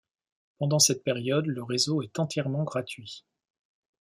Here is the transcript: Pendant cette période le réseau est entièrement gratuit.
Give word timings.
Pendant 0.57 0.79
cette 0.79 1.03
période 1.03 1.45
le 1.45 1.61
réseau 1.63 2.01
est 2.01 2.17
entièrement 2.17 2.63
gratuit. 2.63 3.23